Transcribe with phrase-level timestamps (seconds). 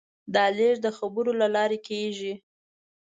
[0.33, 2.33] دا لېږد د خبرو له لارې کېږي.